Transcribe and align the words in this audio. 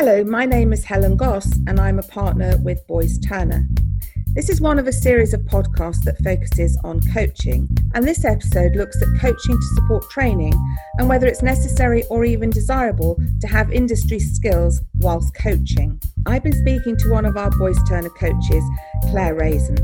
Hello, 0.00 0.22
my 0.22 0.44
name 0.44 0.72
is 0.72 0.84
Helen 0.84 1.16
Goss, 1.16 1.56
and 1.66 1.80
I'm 1.80 1.98
a 1.98 2.04
partner 2.04 2.56
with 2.58 2.86
Boyes 2.86 3.18
Turner. 3.18 3.66
This 4.28 4.48
is 4.48 4.60
one 4.60 4.78
of 4.78 4.86
a 4.86 4.92
series 4.92 5.34
of 5.34 5.40
podcasts 5.40 6.04
that 6.04 6.22
focuses 6.22 6.78
on 6.84 7.00
coaching, 7.12 7.68
and 7.94 8.06
this 8.06 8.24
episode 8.24 8.76
looks 8.76 9.02
at 9.02 9.20
coaching 9.20 9.56
to 9.56 9.74
support 9.74 10.08
training 10.08 10.54
and 10.98 11.08
whether 11.08 11.26
it's 11.26 11.42
necessary 11.42 12.04
or 12.10 12.24
even 12.24 12.48
desirable 12.48 13.20
to 13.40 13.48
have 13.48 13.72
industry 13.72 14.20
skills 14.20 14.80
whilst 14.98 15.34
coaching. 15.34 16.00
I've 16.26 16.44
been 16.44 16.52
speaking 16.52 16.96
to 16.98 17.10
one 17.10 17.26
of 17.26 17.36
our 17.36 17.50
Boyes 17.50 17.82
Turner 17.88 18.10
coaches, 18.10 18.62
Claire 19.10 19.34
Raisin. 19.34 19.78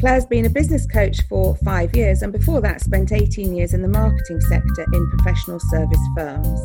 Claire's 0.00 0.26
been 0.26 0.44
a 0.44 0.50
business 0.50 0.86
coach 0.86 1.22
for 1.30 1.56
five 1.64 1.96
years 1.96 2.20
and 2.20 2.30
before 2.30 2.60
that 2.60 2.82
spent 2.82 3.10
18 3.10 3.56
years 3.56 3.72
in 3.72 3.80
the 3.80 3.88
marketing 3.88 4.42
sector 4.42 4.84
in 4.92 5.10
professional 5.12 5.60
service 5.60 6.06
firms. 6.14 6.60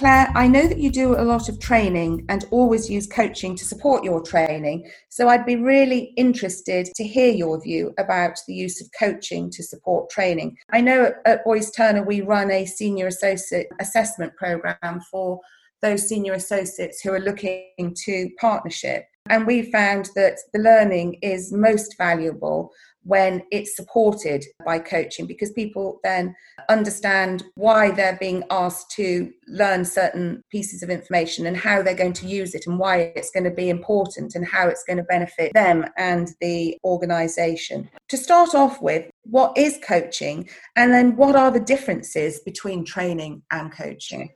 Claire, 0.00 0.32
I 0.34 0.48
know 0.48 0.66
that 0.66 0.78
you 0.78 0.90
do 0.90 1.14
a 1.14 1.20
lot 1.20 1.50
of 1.50 1.60
training 1.60 2.24
and 2.30 2.46
always 2.50 2.88
use 2.88 3.06
coaching 3.06 3.54
to 3.54 3.66
support 3.66 4.02
your 4.02 4.22
training. 4.22 4.90
So 5.10 5.28
I'd 5.28 5.44
be 5.44 5.56
really 5.56 6.14
interested 6.16 6.86
to 6.96 7.04
hear 7.04 7.30
your 7.30 7.60
view 7.60 7.92
about 7.98 8.38
the 8.48 8.54
use 8.54 8.80
of 8.80 8.88
coaching 8.98 9.50
to 9.50 9.62
support 9.62 10.08
training. 10.08 10.56
I 10.72 10.80
know 10.80 11.12
at, 11.26 11.44
Boyes 11.44 11.70
Turner 11.70 12.02
we 12.02 12.22
run 12.22 12.50
a 12.50 12.64
senior 12.64 13.08
associate 13.08 13.66
assessment 13.78 14.34
program 14.36 15.02
for 15.10 15.38
those 15.82 16.08
senior 16.08 16.32
associates 16.32 17.02
who 17.02 17.12
are 17.12 17.20
looking 17.20 17.94
to 18.06 18.30
partnership. 18.40 19.04
And 19.28 19.46
we 19.46 19.70
found 19.70 20.08
that 20.14 20.38
the 20.54 20.60
learning 20.60 21.18
is 21.20 21.52
most 21.52 21.98
valuable 21.98 22.72
when 23.04 23.42
it's 23.50 23.74
supported 23.76 24.44
by 24.64 24.78
coaching 24.78 25.26
because 25.26 25.50
people 25.52 26.00
then 26.04 26.34
understand 26.68 27.42
why 27.54 27.90
they're 27.90 28.18
being 28.20 28.44
asked 28.50 28.90
to 28.90 29.32
learn 29.48 29.84
certain 29.84 30.42
pieces 30.50 30.82
of 30.82 30.90
information 30.90 31.46
and 31.46 31.56
how 31.56 31.82
they're 31.82 31.94
going 31.94 32.12
to 32.12 32.26
use 32.26 32.54
it 32.54 32.66
and 32.66 32.78
why 32.78 33.12
it's 33.16 33.30
going 33.30 33.44
to 33.44 33.50
be 33.50 33.70
important 33.70 34.34
and 34.34 34.46
how 34.46 34.68
it's 34.68 34.84
going 34.84 34.98
to 34.98 35.02
benefit 35.04 35.52
them 35.54 35.84
and 35.96 36.28
the 36.40 36.76
organization. 36.84 37.88
To 38.08 38.16
start 38.16 38.54
off 38.54 38.82
with, 38.82 39.10
what 39.22 39.56
is 39.56 39.78
coaching 39.82 40.48
and 40.76 40.92
then 40.92 41.16
what 41.16 41.36
are 41.36 41.50
the 41.50 41.60
differences 41.60 42.40
between 42.40 42.84
training 42.84 43.42
and 43.50 43.72
coaching? 43.72 44.30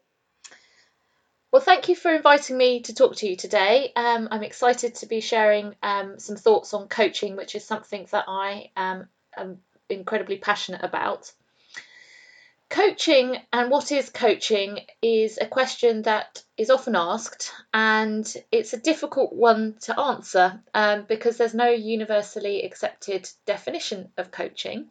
Well, 1.55 1.63
thank 1.63 1.89
you 1.89 1.95
for 1.95 2.13
inviting 2.13 2.59
me 2.59 2.81
to 2.81 2.93
talk 2.93 3.15
to 3.15 3.29
you 3.29 3.37
today. 3.37 3.93
Um, 3.95 4.27
I'm 4.33 4.43
excited 4.43 4.97
to 4.97 5.07
be 5.07 5.21
sharing 5.21 5.77
um, 5.85 6.19
some 6.19 6.35
thoughts 6.35 6.75
on 6.75 6.89
coaching, 6.89 7.37
which 7.37 7.55
is 7.55 7.65
something 7.65 8.09
that 8.11 8.25
I 8.27 8.73
um, 8.77 9.07
am 9.37 9.59
incredibly 9.89 10.37
passionate 10.37 10.83
about. 10.83 11.31
Coaching 12.71 13.37
and 13.53 13.71
what 13.71 13.93
is 13.93 14.11
coaching 14.11 14.81
is 15.01 15.39
a 15.39 15.47
question 15.47 16.03
that 16.03 16.43
is 16.57 16.71
often 16.71 16.97
asked, 16.97 17.53
and 17.73 18.27
it's 18.51 18.73
a 18.73 18.81
difficult 18.81 19.33
one 19.33 19.77
to 19.83 19.97
answer 19.97 20.61
um, 20.75 21.05
because 21.07 21.37
there's 21.37 21.55
no 21.55 21.69
universally 21.69 22.65
accepted 22.65 23.31
definition 23.47 24.11
of 24.17 24.33
coaching. 24.33 24.91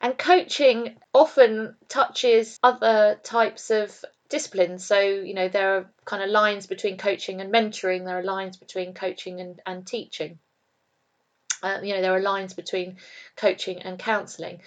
And 0.00 0.18
coaching 0.18 0.96
often 1.14 1.76
touches 1.88 2.58
other 2.64 3.20
types 3.22 3.70
of 3.70 4.04
disciplines. 4.32 4.84
So, 4.84 4.98
you 4.98 5.34
know, 5.34 5.48
there 5.48 5.76
are 5.76 5.90
kind 6.04 6.22
of 6.22 6.30
lines 6.30 6.66
between 6.66 6.96
coaching 6.96 7.40
and 7.40 7.52
mentoring, 7.52 8.04
there 8.04 8.18
are 8.18 8.24
lines 8.24 8.56
between 8.56 8.94
coaching 8.94 9.40
and, 9.40 9.60
and 9.64 9.86
teaching. 9.86 10.40
Uh, 11.62 11.78
you 11.82 11.94
know, 11.94 12.00
there 12.00 12.16
are 12.16 12.20
lines 12.20 12.54
between 12.54 12.96
coaching 13.36 13.82
and 13.82 13.98
counselling. 13.98 14.62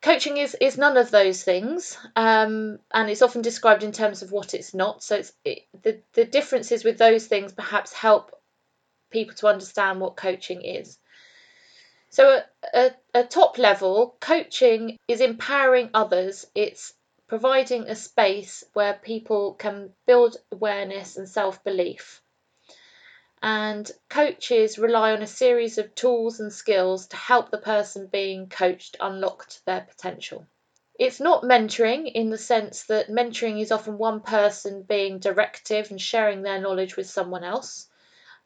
Coaching 0.00 0.36
is, 0.36 0.56
is 0.60 0.78
none 0.78 0.96
of 0.96 1.10
those 1.10 1.42
things, 1.42 1.98
um, 2.14 2.78
and 2.92 3.10
it's 3.10 3.22
often 3.22 3.42
described 3.42 3.82
in 3.82 3.92
terms 3.92 4.22
of 4.22 4.30
what 4.30 4.54
it's 4.54 4.72
not. 4.72 5.02
So 5.02 5.16
it's 5.16 5.32
it, 5.44 5.62
the 5.82 6.00
the 6.12 6.24
differences 6.24 6.84
with 6.84 6.98
those 6.98 7.26
things 7.26 7.52
perhaps 7.52 7.92
help 7.92 8.30
people 9.10 9.34
to 9.36 9.46
understand 9.46 10.00
what 10.00 10.16
coaching 10.16 10.62
is. 10.62 10.98
So 12.10 12.40
at 12.72 13.02
a 13.14 13.24
top 13.24 13.58
level, 13.58 14.16
coaching 14.20 14.98
is 15.08 15.20
empowering 15.20 15.90
others. 15.94 16.46
It's 16.54 16.92
providing 17.26 17.88
a 17.88 17.94
space 17.94 18.64
where 18.74 18.94
people 18.94 19.54
can 19.54 19.94
build 20.06 20.36
awareness 20.52 21.16
and 21.16 21.28
self 21.28 21.64
belief. 21.64 22.22
And 23.42 23.90
coaches 24.08 24.78
rely 24.78 25.12
on 25.12 25.22
a 25.22 25.26
series 25.26 25.78
of 25.78 25.94
tools 25.94 26.40
and 26.40 26.52
skills 26.52 27.08
to 27.08 27.16
help 27.16 27.50
the 27.50 27.58
person 27.58 28.06
being 28.06 28.48
coached 28.48 28.96
unlock 29.00 29.50
their 29.66 29.82
potential. 29.82 30.46
It's 30.98 31.20
not 31.20 31.42
mentoring 31.42 32.10
in 32.12 32.30
the 32.30 32.38
sense 32.38 32.84
that 32.84 33.08
mentoring 33.08 33.60
is 33.60 33.72
often 33.72 33.98
one 33.98 34.20
person 34.20 34.82
being 34.82 35.18
directive 35.18 35.90
and 35.90 36.00
sharing 36.00 36.42
their 36.42 36.60
knowledge 36.60 36.96
with 36.96 37.10
someone 37.10 37.42
else. 37.44 37.88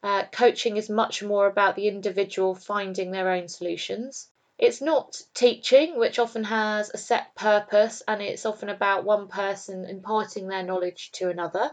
Uh, 0.01 0.23
coaching 0.31 0.77
is 0.77 0.89
much 0.89 1.21
more 1.21 1.47
about 1.47 1.75
the 1.75 1.87
individual 1.87 2.55
finding 2.55 3.11
their 3.11 3.29
own 3.29 3.47
solutions. 3.47 4.28
It's 4.59 4.81
not 4.81 5.21
teaching, 5.33 5.97
which 5.97 6.19
often 6.19 6.43
has 6.43 6.91
a 6.93 6.97
set 6.97 7.33
purpose 7.33 8.03
and 8.05 8.21
it's 8.21 8.45
often 8.45 8.67
about 8.67 9.05
one 9.05 9.29
person 9.29 9.85
imparting 9.85 10.49
their 10.49 10.63
knowledge 10.63 11.11
to 11.13 11.29
another. 11.29 11.71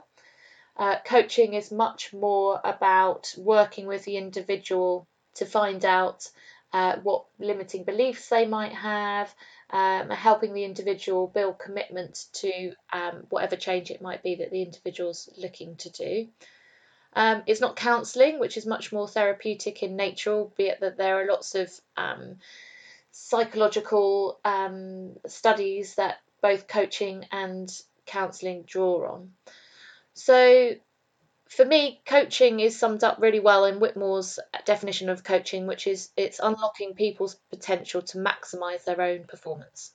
Uh, 0.77 1.01
coaching 1.05 1.55
is 1.55 1.73
much 1.73 2.13
more 2.13 2.61
about 2.63 3.35
working 3.37 3.89
with 3.89 4.05
the 4.05 4.17
individual 4.17 5.09
to 5.35 5.47
find 5.47 5.85
out 5.85 6.31
uh, 6.73 6.99
what 7.03 7.25
limiting 7.41 7.83
beliefs 7.83 8.29
they 8.29 8.47
might 8.47 8.73
have, 8.73 9.35
um, 9.71 10.09
helping 10.11 10.55
the 10.55 10.65
individual 10.65 11.27
build 11.27 11.59
commitment 11.59 12.27
to 12.35 12.73
um, 12.93 13.27
whatever 13.31 13.57
change 13.57 13.91
it 13.91 14.01
might 14.01 14.23
be 14.23 14.37
that 14.37 14.53
the 14.53 14.63
individual's 14.63 15.29
looking 15.37 15.75
to 15.75 15.91
do. 15.91 16.29
Um, 17.15 17.43
it's 17.47 17.61
not 17.61 17.77
counselling, 17.77 18.39
which 18.39 18.57
is 18.57 18.67
much 18.67 18.93
more 18.93 19.09
therapeutic 19.09 19.83
in 19.83 19.97
nature, 19.97 20.33
albeit 20.33 20.81
that 20.81 20.99
there 20.99 21.21
are 21.21 21.27
lots 21.27 21.55
of 21.55 21.73
um, 21.97 22.37
psychological 23.19 24.39
um, 24.45 25.15
studies 25.27 25.95
that 25.95 26.19
both 26.43 26.69
coaching 26.69 27.25
and 27.33 27.69
counselling 28.05 28.65
draw 28.67 29.11
on. 29.11 29.31
So, 30.13 30.75
for 31.49 31.65
me, 31.65 32.03
coaching 32.07 32.61
is 32.61 32.79
summed 32.79 33.03
up 33.05 33.19
really 33.19 33.41
well 33.41 33.65
in 33.65 33.81
Whitmore's 33.81 34.39
definition 34.67 35.09
of 35.09 35.25
coaching, 35.25 35.67
which 35.67 35.87
is 35.87 36.11
it's 36.17 36.41
unlocking 36.43 36.95
people's 36.95 37.37
potential 37.51 38.03
to 38.03 38.19
maximise 38.19 38.85
their 38.85 39.01
own 39.01 39.25
performance. 39.25 39.93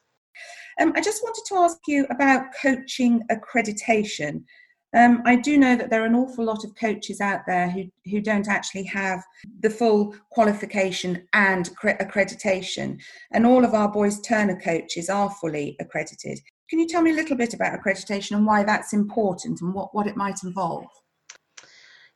Um, 0.79 0.93
I 0.95 1.01
just 1.01 1.21
wanted 1.21 1.43
to 1.49 1.55
ask 1.57 1.77
you 1.87 2.07
about 2.09 2.55
coaching 2.59 3.21
accreditation. 3.29 4.45
Um, 4.93 5.21
I 5.25 5.37
do 5.37 5.57
know 5.57 5.75
that 5.75 5.89
there 5.89 6.03
are 6.03 6.05
an 6.05 6.15
awful 6.15 6.43
lot 6.43 6.65
of 6.65 6.75
coaches 6.75 7.21
out 7.21 7.41
there 7.47 7.69
who, 7.69 7.85
who 8.09 8.19
don't 8.19 8.49
actually 8.49 8.83
have 8.83 9.23
the 9.61 9.69
full 9.69 10.13
qualification 10.31 11.27
and 11.33 11.69
accreditation, 11.81 12.99
and 13.31 13.45
all 13.45 13.63
of 13.63 13.73
our 13.73 13.89
Boyes 13.89 14.19
Turner 14.19 14.59
coaches 14.59 15.09
are 15.09 15.29
fully 15.29 15.77
accredited. 15.79 16.39
Can 16.69 16.79
you 16.79 16.87
tell 16.87 17.01
me 17.01 17.11
a 17.11 17.15
little 17.15 17.37
bit 17.37 17.53
about 17.53 17.77
accreditation 17.79 18.35
and 18.35 18.45
why 18.45 18.63
that's 18.63 18.93
important 18.93 19.61
and 19.61 19.73
what, 19.73 19.93
what 19.95 20.07
it 20.07 20.17
might 20.17 20.43
involve? 20.43 20.85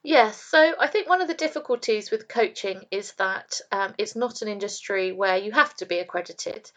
Yes, 0.03 0.39
so 0.39 0.75
I 0.79 0.87
think 0.87 1.09
one 1.09 1.21
of 1.21 1.27
the 1.27 1.33
difficulties 1.33 2.11
with 2.11 2.27
coaching 2.27 2.83
is 2.91 3.13
that 3.13 3.59
um, 3.71 3.95
it's 3.97 4.15
not 4.15 4.41
an 4.41 4.47
industry 4.47 5.11
where 5.11 5.37
you 5.37 5.51
have 5.51 5.75
to 5.77 5.85
be 5.85 5.99
accredited, 5.99 6.71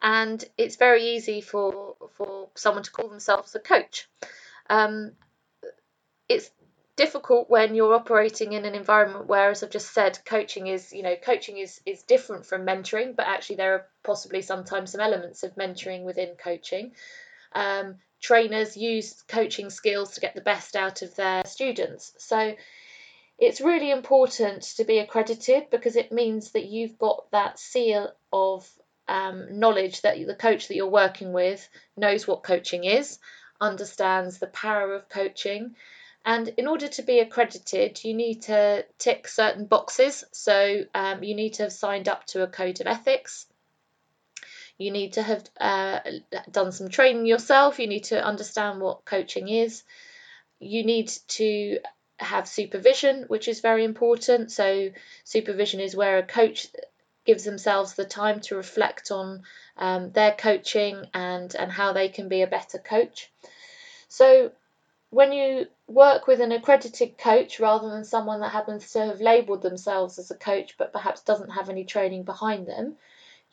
and 0.00 0.42
it's 0.56 0.76
very 0.76 1.16
easy 1.16 1.40
for 1.40 1.96
for 2.16 2.48
someone 2.54 2.84
to 2.84 2.90
call 2.90 3.08
themselves 3.08 3.54
a 3.54 3.60
coach. 3.60 4.08
Um, 4.70 5.12
it's 6.32 6.50
difficult 6.94 7.48
when 7.48 7.74
you're 7.74 7.94
operating 7.94 8.52
in 8.52 8.66
an 8.66 8.74
environment 8.74 9.26
where 9.26 9.50
as 9.50 9.62
i've 9.62 9.70
just 9.70 9.94
said 9.94 10.18
coaching 10.26 10.66
is 10.66 10.92
you 10.92 11.02
know 11.02 11.16
coaching 11.16 11.56
is 11.56 11.80
is 11.86 12.02
different 12.02 12.44
from 12.44 12.66
mentoring 12.66 13.16
but 13.16 13.26
actually 13.26 13.56
there 13.56 13.74
are 13.74 13.86
possibly 14.02 14.42
sometimes 14.42 14.92
some 14.92 15.00
elements 15.00 15.42
of 15.42 15.54
mentoring 15.54 16.02
within 16.04 16.34
coaching. 16.36 16.92
Um, 17.52 17.96
trainers 18.20 18.76
use 18.76 19.22
coaching 19.28 19.70
skills 19.70 20.12
to 20.12 20.20
get 20.20 20.34
the 20.34 20.40
best 20.40 20.76
out 20.76 21.02
of 21.02 21.14
their 21.16 21.44
students. 21.44 22.12
So 22.18 22.54
it's 23.38 23.60
really 23.60 23.90
important 23.90 24.62
to 24.76 24.84
be 24.84 24.98
accredited 24.98 25.70
because 25.70 25.96
it 25.96 26.12
means 26.12 26.52
that 26.52 26.66
you've 26.66 26.98
got 26.98 27.30
that 27.32 27.58
seal 27.58 28.12
of 28.32 28.68
um, 29.08 29.58
knowledge 29.58 30.02
that 30.02 30.16
the 30.26 30.34
coach 30.34 30.68
that 30.68 30.76
you're 30.76 30.88
working 30.88 31.32
with 31.32 31.68
knows 31.96 32.26
what 32.26 32.44
coaching 32.44 32.84
is 32.84 33.18
understands 33.60 34.38
the 34.38 34.46
power 34.46 34.94
of 34.94 35.08
coaching 35.08 35.74
and 36.24 36.48
in 36.56 36.68
order 36.68 36.88
to 36.88 37.02
be 37.02 37.18
accredited, 37.18 38.02
you 38.04 38.14
need 38.14 38.42
to 38.42 38.84
tick 38.98 39.26
certain 39.26 39.66
boxes. 39.66 40.24
So 40.32 40.84
um, 40.94 41.22
you 41.24 41.34
need 41.34 41.54
to 41.54 41.64
have 41.64 41.72
signed 41.72 42.08
up 42.08 42.26
to 42.26 42.42
a 42.42 42.46
code 42.46 42.80
of 42.80 42.86
ethics. 42.86 43.46
You 44.78 44.90
need 44.92 45.14
to 45.14 45.22
have 45.22 45.44
uh, 45.60 46.00
done 46.50 46.72
some 46.72 46.88
training 46.88 47.26
yourself. 47.26 47.78
You 47.78 47.88
need 47.88 48.04
to 48.04 48.24
understand 48.24 48.80
what 48.80 49.04
coaching 49.04 49.48
is. 49.48 49.82
You 50.60 50.84
need 50.84 51.10
to 51.28 51.78
have 52.18 52.46
supervision, 52.46 53.24
which 53.24 53.48
is 53.48 53.60
very 53.60 53.84
important. 53.84 54.52
So, 54.52 54.90
supervision 55.24 55.80
is 55.80 55.96
where 55.96 56.18
a 56.18 56.22
coach 56.22 56.68
gives 57.24 57.44
themselves 57.44 57.94
the 57.94 58.04
time 58.04 58.40
to 58.40 58.56
reflect 58.56 59.10
on 59.10 59.42
um, 59.76 60.12
their 60.12 60.32
coaching 60.32 61.06
and, 61.14 61.54
and 61.54 61.70
how 61.70 61.92
they 61.92 62.08
can 62.08 62.28
be 62.28 62.42
a 62.42 62.46
better 62.46 62.78
coach. 62.78 63.30
So 64.08 64.52
when 65.12 65.30
you 65.30 65.66
work 65.86 66.26
with 66.26 66.40
an 66.40 66.52
accredited 66.52 67.18
coach 67.18 67.60
rather 67.60 67.90
than 67.90 68.02
someone 68.02 68.40
that 68.40 68.48
happens 68.48 68.92
to 68.92 69.04
have 69.04 69.20
labelled 69.20 69.60
themselves 69.60 70.18
as 70.18 70.30
a 70.30 70.34
coach 70.34 70.78
but 70.78 70.90
perhaps 70.90 71.20
doesn't 71.20 71.50
have 71.50 71.68
any 71.68 71.84
training 71.84 72.22
behind 72.22 72.66
them, 72.66 72.96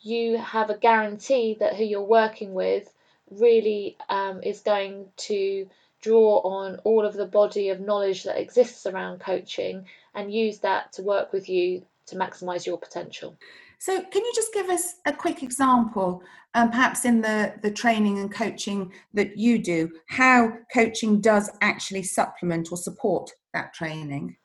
you 0.00 0.38
have 0.38 0.70
a 0.70 0.78
guarantee 0.78 1.58
that 1.60 1.76
who 1.76 1.84
you're 1.84 2.00
working 2.00 2.54
with 2.54 2.90
really 3.30 3.98
um, 4.08 4.42
is 4.42 4.60
going 4.60 5.08
to 5.18 5.68
draw 6.00 6.38
on 6.38 6.76
all 6.84 7.04
of 7.04 7.12
the 7.12 7.26
body 7.26 7.68
of 7.68 7.78
knowledge 7.78 8.22
that 8.22 8.40
exists 8.40 8.86
around 8.86 9.20
coaching 9.20 9.86
and 10.14 10.32
use 10.32 10.60
that 10.60 10.90
to 10.94 11.02
work 11.02 11.30
with 11.30 11.50
you 11.50 11.82
to 12.06 12.16
maximize 12.16 12.64
your 12.64 12.78
potential. 12.78 13.36
So, 13.80 14.02
can 14.02 14.22
you 14.22 14.32
just 14.34 14.52
give 14.52 14.68
us 14.68 14.96
a 15.06 15.12
quick 15.12 15.42
example, 15.42 16.22
um, 16.52 16.70
perhaps 16.70 17.06
in 17.06 17.22
the, 17.22 17.54
the 17.62 17.70
training 17.70 18.18
and 18.18 18.30
coaching 18.30 18.92
that 19.14 19.38
you 19.38 19.58
do, 19.58 19.90
how 20.06 20.52
coaching 20.72 21.22
does 21.22 21.50
actually 21.62 22.02
supplement 22.02 22.70
or 22.70 22.76
support 22.76 23.30
that 23.54 23.72
training? 23.72 24.36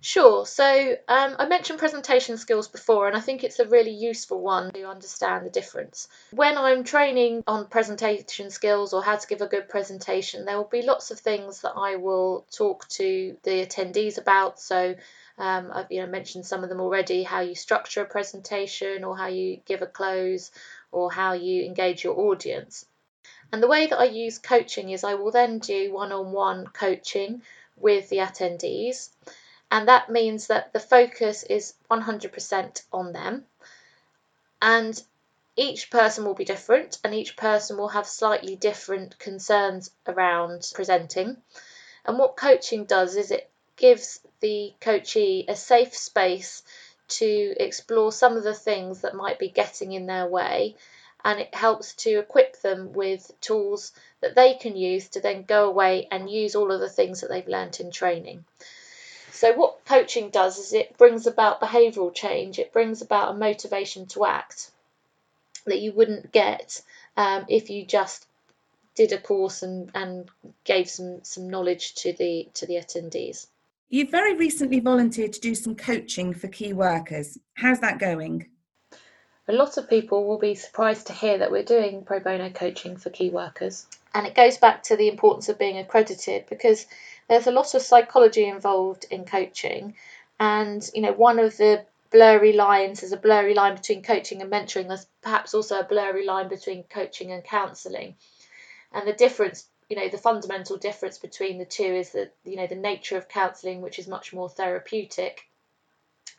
Sure. 0.00 0.46
So 0.46 0.96
um, 1.08 1.36
I 1.38 1.46
mentioned 1.46 1.80
presentation 1.80 2.36
skills 2.36 2.68
before, 2.68 3.08
and 3.08 3.16
I 3.16 3.20
think 3.20 3.42
it's 3.42 3.58
a 3.58 3.66
really 3.66 3.92
useful 3.92 4.40
one 4.40 4.70
to 4.72 4.84
understand 4.84 5.44
the 5.44 5.50
difference. 5.50 6.06
When 6.32 6.56
I'm 6.56 6.84
training 6.84 7.42
on 7.48 7.66
presentation 7.66 8.50
skills 8.50 8.92
or 8.92 9.02
how 9.02 9.16
to 9.16 9.26
give 9.26 9.42
a 9.42 9.46
good 9.46 9.68
presentation, 9.68 10.44
there 10.44 10.56
will 10.56 10.64
be 10.64 10.82
lots 10.82 11.10
of 11.10 11.18
things 11.18 11.62
that 11.62 11.74
I 11.76 11.96
will 11.96 12.46
talk 12.50 12.88
to 12.90 13.36
the 13.42 13.66
attendees 13.66 14.18
about. 14.18 14.60
So 14.60 14.96
um, 15.38 15.70
I've 15.72 15.90
you 15.90 16.00
know 16.00 16.06
mentioned 16.06 16.46
some 16.46 16.62
of 16.62 16.68
them 16.68 16.80
already: 16.80 17.22
how 17.22 17.40
you 17.40 17.54
structure 17.54 18.02
a 18.02 18.06
presentation, 18.06 19.04
or 19.04 19.16
how 19.16 19.26
you 19.26 19.60
give 19.66 19.82
a 19.82 19.86
close, 19.86 20.50
or 20.90 21.10
how 21.12 21.32
you 21.32 21.64
engage 21.64 22.04
your 22.04 22.18
audience. 22.18 22.86
And 23.52 23.62
the 23.62 23.68
way 23.68 23.86
that 23.86 23.98
I 23.98 24.04
use 24.04 24.38
coaching 24.38 24.90
is 24.90 25.04
I 25.04 25.14
will 25.14 25.30
then 25.30 25.58
do 25.58 25.92
one-on-one 25.92 26.68
coaching 26.68 27.42
with 27.76 28.08
the 28.08 28.18
attendees. 28.18 29.10
And 29.70 29.88
that 29.88 30.10
means 30.10 30.46
that 30.46 30.72
the 30.72 30.80
focus 30.80 31.42
is 31.42 31.74
100% 31.90 32.82
on 32.92 33.12
them. 33.12 33.46
And 34.60 35.02
each 35.56 35.90
person 35.90 36.24
will 36.24 36.34
be 36.34 36.44
different 36.44 36.98
and 37.04 37.14
each 37.14 37.36
person 37.36 37.76
will 37.76 37.88
have 37.88 38.06
slightly 38.06 38.56
different 38.56 39.18
concerns 39.18 39.90
around 40.06 40.70
presenting. 40.74 41.36
And 42.04 42.18
what 42.18 42.36
coaching 42.36 42.84
does 42.84 43.16
is 43.16 43.30
it 43.30 43.50
gives 43.76 44.20
the 44.42 44.74
coachee 44.80 45.46
a 45.48 45.56
safe 45.56 45.96
space 45.96 46.62
to 47.08 47.54
explore 47.58 48.12
some 48.12 48.36
of 48.36 48.44
the 48.44 48.54
things 48.54 49.00
that 49.00 49.14
might 49.14 49.38
be 49.38 49.48
getting 49.48 49.92
in 49.92 50.06
their 50.06 50.26
way 50.26 50.76
and 51.24 51.40
it 51.40 51.54
helps 51.54 51.94
to 51.94 52.18
equip 52.18 52.60
them 52.60 52.92
with 52.92 53.30
tools 53.40 53.92
that 54.20 54.34
they 54.34 54.54
can 54.54 54.76
use 54.76 55.08
to 55.08 55.20
then 55.20 55.44
go 55.44 55.68
away 55.68 56.08
and 56.10 56.28
use 56.28 56.54
all 56.54 56.72
of 56.72 56.80
the 56.80 56.88
things 56.88 57.20
that 57.20 57.30
they've 57.30 57.48
learnt 57.48 57.80
in 57.80 57.90
training. 57.90 58.44
So, 59.30 59.52
what 59.54 59.84
coaching 59.84 60.30
does 60.30 60.58
is 60.58 60.72
it 60.72 60.98
brings 60.98 61.26
about 61.26 61.60
behavioural 61.60 62.14
change, 62.14 62.58
it 62.58 62.72
brings 62.72 63.02
about 63.02 63.34
a 63.34 63.38
motivation 63.38 64.06
to 64.06 64.24
act 64.24 64.70
that 65.64 65.80
you 65.80 65.92
wouldn't 65.92 66.32
get 66.32 66.82
um, 67.16 67.44
if 67.48 67.70
you 67.70 67.84
just 67.84 68.26
did 68.94 69.12
a 69.12 69.18
course 69.18 69.62
and, 69.62 69.90
and 69.94 70.28
gave 70.64 70.88
some, 70.88 71.24
some 71.24 71.48
knowledge 71.48 71.94
to 71.94 72.12
the 72.12 72.48
to 72.54 72.66
the 72.66 72.74
attendees. 72.74 73.46
You've 73.92 74.10
very 74.10 74.34
recently 74.34 74.80
volunteered 74.80 75.34
to 75.34 75.40
do 75.40 75.54
some 75.54 75.76
coaching 75.76 76.32
for 76.32 76.48
key 76.48 76.72
workers. 76.72 77.36
How's 77.52 77.80
that 77.80 77.98
going? 77.98 78.48
A 79.46 79.52
lot 79.52 79.76
of 79.76 79.90
people 79.90 80.26
will 80.26 80.38
be 80.38 80.54
surprised 80.54 81.08
to 81.08 81.12
hear 81.12 81.36
that 81.36 81.50
we're 81.50 81.62
doing 81.62 82.02
pro 82.02 82.18
bono 82.18 82.48
coaching 82.48 82.96
for 82.96 83.10
key 83.10 83.28
workers. 83.28 83.84
And 84.14 84.26
it 84.26 84.34
goes 84.34 84.56
back 84.56 84.82
to 84.84 84.96
the 84.96 85.08
importance 85.08 85.50
of 85.50 85.58
being 85.58 85.76
accredited 85.76 86.46
because 86.48 86.86
there's 87.28 87.46
a 87.46 87.52
lot 87.52 87.74
of 87.74 87.82
psychology 87.82 88.48
involved 88.48 89.04
in 89.10 89.26
coaching. 89.26 89.94
And, 90.40 90.82
you 90.94 91.02
know, 91.02 91.12
one 91.12 91.38
of 91.38 91.54
the 91.58 91.84
blurry 92.10 92.54
lines, 92.54 93.02
there's 93.02 93.12
a 93.12 93.18
blurry 93.18 93.52
line 93.52 93.74
between 93.74 94.02
coaching 94.02 94.40
and 94.40 94.50
mentoring. 94.50 94.88
There's 94.88 95.06
perhaps 95.20 95.52
also 95.52 95.78
a 95.78 95.84
blurry 95.84 96.24
line 96.24 96.48
between 96.48 96.84
coaching 96.84 97.30
and 97.30 97.44
counselling. 97.44 98.16
And 98.90 99.06
the 99.06 99.12
difference, 99.12 99.66
you 99.92 99.96
know, 99.96 100.08
the 100.08 100.16
fundamental 100.16 100.78
difference 100.78 101.18
between 101.18 101.58
the 101.58 101.66
two 101.66 101.84
is 101.84 102.12
that, 102.12 102.34
you 102.44 102.56
know, 102.56 102.66
the 102.66 102.74
nature 102.74 103.18
of 103.18 103.28
counselling, 103.28 103.82
which 103.82 103.98
is 103.98 104.08
much 104.08 104.32
more 104.32 104.48
therapeutic 104.48 105.46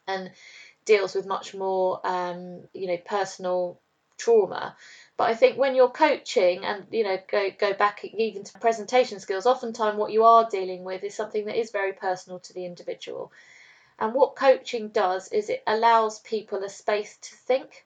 and 0.08 0.32
deals 0.86 1.14
with 1.14 1.28
much 1.28 1.54
more, 1.54 2.00
um, 2.04 2.62
you 2.74 2.88
know, 2.88 2.98
personal 2.98 3.80
trauma 4.18 4.76
but 5.18 5.30
I 5.30 5.36
think 5.36 5.58
when 5.58 5.76
you're 5.76 5.90
coaching 5.90 6.66
and 6.66 6.88
you 6.90 7.04
know 7.04 7.20
go 7.28 7.52
go 7.52 7.74
back 7.74 8.04
even 8.04 8.44
to 8.46 8.60
presentation 8.60 9.20
skills, 9.20 9.46
oftentimes 9.46 9.96
what 9.96 10.12
you 10.12 10.24
are 10.24 10.50
dealing 10.50 10.84
with 10.84 11.04
is 11.04 11.14
something 11.14 11.46
that 11.46 11.60
is 11.60 11.70
very 11.70 11.94
personal 11.94 12.40
to 12.40 12.54
the 12.54 12.66
individual. 12.66 13.32
And 14.00 14.16
what 14.16 14.36
coaching 14.36 14.90
does 14.90 15.28
is 15.32 15.50
it 15.50 15.62
allows 15.68 16.20
people 16.20 16.64
a 16.64 16.70
space 16.70 17.16
to 17.18 17.36
think, 17.36 17.86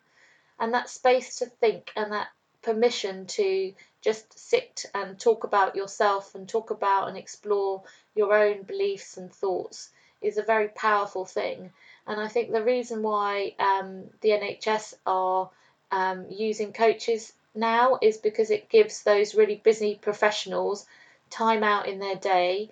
and 0.58 0.74
that 0.74 0.90
space 0.90 1.40
to 1.40 1.48
think 1.48 1.92
and 1.98 2.14
that 2.14 2.30
permission 2.62 3.25
to 3.28 3.74
just 4.07 4.39
sit 4.39 4.86
and 4.94 5.19
talk 5.19 5.44
about 5.44 5.75
yourself 5.75 6.33
and 6.33 6.48
talk 6.48 6.69
about 6.69 7.09
and 7.09 7.18
explore 7.18 7.83
your 8.15 8.33
own 8.33 8.63
beliefs 8.63 9.18
and 9.18 9.30
thoughts 9.33 9.89
is 10.21 10.38
a 10.38 10.44
very 10.44 10.69
powerful 10.69 11.25
thing. 11.25 11.74
And 12.07 12.18
I 12.21 12.30
think 12.30 12.54
the 12.54 12.63
reason 12.63 13.04
why 13.04 13.54
um, 13.59 14.06
the 14.21 14.30
NHS 14.30 14.94
are 15.06 15.50
um, 15.92 16.25
using 16.30 16.71
coaches 16.71 17.33
now 17.54 18.00
is 18.01 18.15
because 18.15 18.50
it 18.50 18.69
gives 18.69 19.04
those 19.04 19.36
really 19.36 19.59
busy 19.62 19.95
professionals 19.95 20.86
time 21.30 21.65
out 21.65 21.89
in 21.89 22.00
their 22.00 22.15
day 22.15 22.69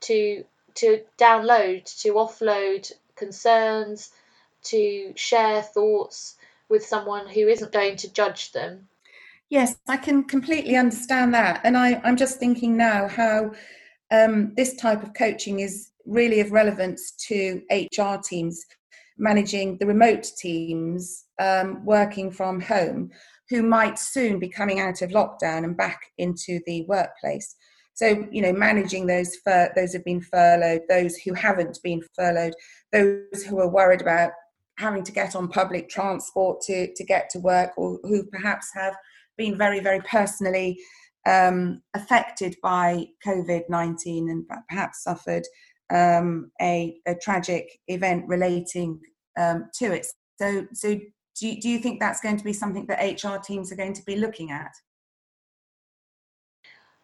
to 0.00 0.44
to 0.74 1.02
download, 1.16 1.84
to 2.02 2.14
offload 2.14 2.90
concerns, 3.14 4.10
to 4.64 5.12
share 5.14 5.62
thoughts 5.62 6.34
with 6.68 6.84
someone 6.84 7.28
who 7.28 7.46
isn't 7.46 7.70
going 7.70 7.94
to 7.94 8.12
judge 8.12 8.50
them. 8.50 8.88
Yes, 9.54 9.76
I 9.86 9.98
can 9.98 10.24
completely 10.24 10.74
understand 10.74 11.32
that. 11.34 11.60
And 11.62 11.76
I, 11.76 12.00
I'm 12.02 12.16
just 12.16 12.40
thinking 12.40 12.76
now 12.76 13.06
how 13.06 13.52
um, 14.10 14.52
this 14.56 14.74
type 14.74 15.04
of 15.04 15.14
coaching 15.14 15.60
is 15.60 15.92
really 16.06 16.40
of 16.40 16.50
relevance 16.50 17.12
to 17.28 17.62
HR 17.70 18.20
teams 18.20 18.64
managing 19.16 19.78
the 19.78 19.86
remote 19.86 20.28
teams 20.36 21.26
um, 21.38 21.84
working 21.84 22.32
from 22.32 22.60
home 22.60 23.12
who 23.48 23.62
might 23.62 23.96
soon 23.96 24.40
be 24.40 24.48
coming 24.48 24.80
out 24.80 25.02
of 25.02 25.10
lockdown 25.10 25.62
and 25.62 25.76
back 25.76 26.00
into 26.18 26.58
the 26.66 26.84
workplace. 26.88 27.54
So, 27.92 28.26
you 28.32 28.42
know, 28.42 28.52
managing 28.52 29.06
those 29.06 29.36
fur- 29.36 29.72
those 29.76 29.92
who've 29.92 30.04
been 30.04 30.20
furloughed, 30.20 30.82
those 30.88 31.14
who 31.18 31.32
haven't 31.32 31.78
been 31.84 32.02
furloughed, 32.16 32.54
those 32.90 33.44
who 33.44 33.60
are 33.60 33.70
worried 33.70 34.02
about 34.02 34.32
having 34.78 35.04
to 35.04 35.12
get 35.12 35.36
on 35.36 35.46
public 35.46 35.88
transport 35.88 36.60
to, 36.62 36.92
to 36.92 37.04
get 37.04 37.30
to 37.30 37.38
work, 37.38 37.70
or 37.76 38.00
who 38.02 38.24
perhaps 38.24 38.68
have 38.74 38.96
been 39.36 39.56
very, 39.56 39.80
very 39.80 40.00
personally 40.00 40.78
um, 41.26 41.82
affected 41.94 42.56
by 42.62 43.06
COVID 43.26 43.62
19 43.68 44.28
and 44.30 44.44
perhaps 44.68 45.02
suffered 45.02 45.44
um, 45.90 46.50
a, 46.60 46.96
a, 47.06 47.14
tragic 47.14 47.78
event 47.88 48.24
relating 48.26 49.00
um, 49.38 49.68
to 49.74 49.92
it. 49.92 50.06
So, 50.38 50.66
so 50.72 50.94
do 51.38 51.48
you, 51.48 51.60
do 51.60 51.68
you 51.68 51.78
think 51.78 52.00
that's 52.00 52.20
going 52.20 52.36
to 52.36 52.44
be 52.44 52.52
something 52.52 52.86
that 52.86 53.22
HR 53.22 53.38
teams 53.38 53.72
are 53.72 53.76
going 53.76 53.94
to 53.94 54.04
be 54.04 54.16
looking 54.16 54.50
at? 54.50 54.72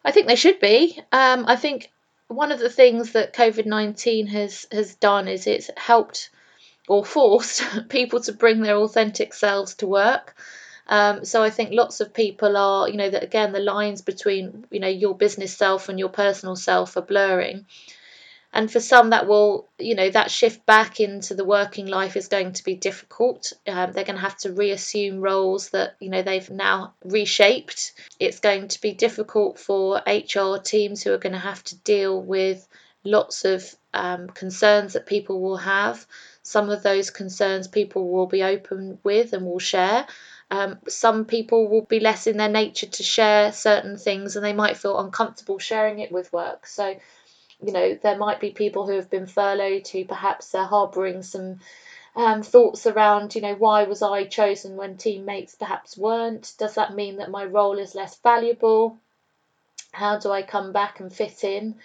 I 0.03 0.11
think 0.11 0.27
they 0.27 0.35
should 0.35 0.59
be. 0.59 0.99
Um, 1.11 1.45
I 1.47 1.55
think 1.55 1.89
one 2.27 2.51
of 2.51 2.59
the 2.59 2.69
things 2.69 3.11
that 3.11 3.33
COVID 3.33 3.65
nineteen 3.65 4.27
has 4.27 4.65
has 4.71 4.95
done 4.95 5.27
is 5.27 5.45
it's 5.45 5.69
helped 5.77 6.29
or 6.87 7.05
forced 7.05 7.63
people 7.89 8.21
to 8.21 8.33
bring 8.33 8.61
their 8.61 8.77
authentic 8.77 9.33
selves 9.33 9.75
to 9.75 9.87
work. 9.87 10.35
Um, 10.91 11.23
so 11.23 11.41
I 11.41 11.49
think 11.49 11.71
lots 11.71 12.01
of 12.01 12.13
people 12.13 12.57
are, 12.57 12.89
you 12.89 12.97
know, 12.97 13.09
that 13.09 13.23
again 13.23 13.53
the 13.53 13.59
lines 13.59 14.01
between 14.01 14.65
you 14.69 14.81
know 14.81 14.89
your 14.89 15.15
business 15.15 15.55
self 15.55 15.87
and 15.87 15.97
your 15.97 16.09
personal 16.09 16.57
self 16.57 16.97
are 16.97 17.01
blurring. 17.01 17.65
And 18.53 18.69
for 18.69 18.81
some 18.81 19.11
that 19.11 19.25
will 19.25 19.69
you 19.79 19.95
know 19.95 20.09
that 20.09 20.29
shift 20.29 20.65
back 20.65 20.99
into 20.99 21.33
the 21.33 21.45
working 21.45 21.87
life 21.87 22.17
is 22.17 22.27
going 22.27 22.51
to 22.53 22.63
be 22.65 22.75
difficult. 22.75 23.53
Um, 23.65 23.93
they're 23.93 24.03
going 24.03 24.17
to 24.17 24.21
have 24.21 24.37
to 24.39 24.51
reassume 24.51 25.21
roles 25.21 25.69
that 25.69 25.95
you 26.01 26.09
know 26.09 26.23
they've 26.23 26.49
now 26.49 26.93
reshaped. 27.05 27.93
It's 28.19 28.41
going 28.41 28.67
to 28.67 28.81
be 28.81 28.91
difficult 28.91 29.59
for 29.59 30.01
hr 30.05 30.57
teams 30.57 31.01
who 31.01 31.13
are 31.13 31.23
going 31.25 31.31
to 31.31 31.39
have 31.39 31.63
to 31.65 31.77
deal 31.77 32.21
with 32.21 32.67
lots 33.05 33.45
of 33.45 33.63
um, 33.93 34.27
concerns 34.27 34.93
that 34.93 35.05
people 35.05 35.39
will 35.39 35.57
have. 35.57 36.05
Some 36.43 36.69
of 36.69 36.83
those 36.83 37.11
concerns 37.11 37.69
people 37.69 38.11
will 38.11 38.27
be 38.27 38.43
open 38.43 38.99
with 39.03 39.31
and 39.31 39.45
will 39.45 39.59
share 39.59 40.05
um, 40.51 40.77
some 40.87 41.25
people 41.25 41.67
will 41.69 41.85
be 41.85 41.99
less 41.99 42.27
in 42.27 42.37
their 42.37 42.49
nature 42.49 42.87
to 42.87 43.03
share 43.03 43.51
certain 43.51 43.97
things 43.97 44.35
and 44.35 44.45
they 44.45 44.53
might 44.53 44.77
feel 44.77 44.99
uncomfortable 44.99 45.57
sharing 45.57 45.99
it 45.99 46.11
with 46.11 46.31
work 46.31 46.67
so 46.67 46.95
you 47.61 47.71
know, 47.71 47.97
there 48.01 48.17
might 48.17 48.39
be 48.39 48.51
people 48.51 48.87
who 48.87 48.95
have 48.95 49.09
been 49.09 49.27
furloughed 49.27 49.87
who 49.87 50.05
perhaps 50.05 50.53
are 50.55 50.65
harbouring 50.65 51.21
some 51.21 51.59
um, 52.15 52.41
thoughts 52.41 52.87
around, 52.87 53.35
you 53.35 53.41
know, 53.41 53.55
why 53.55 53.83
was 53.83 54.01
I 54.01 54.25
chosen 54.25 54.75
when 54.75 54.97
teammates 54.97 55.55
perhaps 55.55 55.97
weren't? 55.97 56.53
Does 56.57 56.75
that 56.75 56.95
mean 56.95 57.17
that 57.17 57.29
my 57.29 57.45
role 57.45 57.77
is 57.77 57.95
less 57.95 58.17
valuable? 58.17 58.97
How 59.91 60.17
do 60.17 60.31
I 60.31 60.41
come 60.41 60.73
back 60.73 60.99
and 60.99 61.13
fit 61.13 61.43
in 61.43 61.75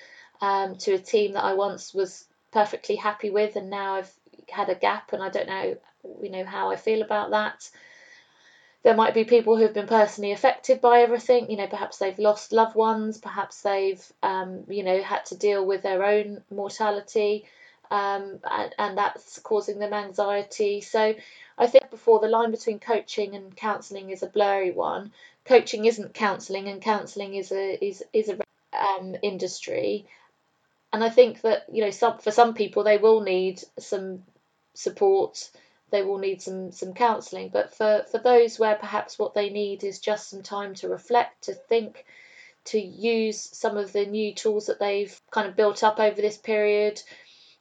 um, 0.41 0.77
to 0.79 0.95
a 0.95 0.99
team 0.99 1.35
that 1.35 1.45
I 1.45 1.55
once 1.55 1.93
was 1.93 2.25
perfectly 2.53 2.97
happy 2.97 3.31
with, 3.31 3.57
and 3.57 3.69
now 3.69 3.97
I've 3.97 4.13
had 4.49 4.71
a 4.71 4.75
gap 4.75 5.13
and 5.13 5.23
I 5.23 5.29
don't 5.29 5.49
know, 5.49 5.77
you 6.23 6.31
know, 6.31 6.45
how 6.45 6.71
I 6.71 6.77
feel 6.77 7.03
about 7.03 7.31
that. 7.31 7.69
There 8.87 8.95
might 8.95 9.14
be 9.14 9.25
people 9.25 9.57
who 9.57 9.64
have 9.64 9.75
been 9.75 9.88
personally 9.88 10.31
affected 10.31 10.81
by 10.81 11.00
everything. 11.00 11.50
You 11.50 11.57
know, 11.57 11.66
perhaps 11.66 11.99
they've 11.99 12.16
lost 12.21 12.52
loved 12.52 12.76
ones, 12.76 13.19
perhaps 13.19 13.62
they've, 13.62 14.00
um, 14.23 14.62
you 14.69 14.85
know, 14.85 15.02
had 15.02 15.26
to 15.26 15.37
deal 15.37 15.66
with 15.66 15.83
their 15.83 16.05
own 16.05 16.45
mortality, 16.52 17.47
um, 17.90 18.38
and, 18.49 18.75
and 18.78 18.97
that's 18.97 19.40
causing 19.40 19.81
them 19.81 19.93
anxiety. 19.93 20.83
So, 20.83 21.16
I 21.59 21.66
think 21.66 21.90
before 21.90 22.21
the 22.21 22.28
line 22.28 22.52
between 22.52 22.78
coaching 22.78 23.35
and 23.35 23.57
counselling 23.57 24.11
is 24.11 24.23
a 24.23 24.28
blurry 24.28 24.71
one. 24.71 25.11
Coaching 25.45 25.87
isn't 25.87 26.14
counselling, 26.14 26.69
and 26.69 26.81
counselling 26.81 27.35
is 27.35 27.50
a 27.50 27.85
is 27.85 28.05
is 28.12 28.28
a 28.28 28.38
um, 28.73 29.16
industry. 29.21 30.07
And 30.93 31.02
I 31.02 31.09
think 31.09 31.40
that 31.40 31.64
you 31.73 31.83
know, 31.83 31.90
some 31.90 32.19
for 32.19 32.31
some 32.31 32.55
people 32.55 32.85
they 32.85 32.99
will 32.99 33.23
need 33.23 33.64
some 33.81 34.23
support, 34.75 35.50
they 35.90 36.02
will 36.02 36.19
need 36.19 36.43
some 36.43 36.73
some 36.73 36.95
counselling. 36.95 37.49
But 37.49 37.75
for 37.75 38.05
for 38.11 38.19
those 38.19 38.59
where 38.59 38.76
perhaps 38.76 39.19
what 39.19 39.35
they 39.35 39.50
need 39.50 39.85
is 39.85 40.00
just 40.00 40.28
some 40.28 40.43
time 40.43 40.75
to 40.76 40.88
reflect, 40.88 41.45
to 41.45 41.55
think, 41.55 42.05
to 42.66 42.81
use 42.81 43.40
some 43.40 43.76
of 43.76 43.93
the 43.93 44.07
new 44.07 44.35
tools 44.35 44.66
that 44.66 44.81
they've 44.81 45.19
kind 45.31 45.49
of 45.49 45.57
built 45.57 45.85
up 45.85 45.99
over 46.00 46.21
this 46.21 46.38
period. 46.38 47.00